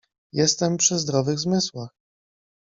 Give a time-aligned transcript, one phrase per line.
[0.33, 1.89] Jestem przy zdrowych zmysłach!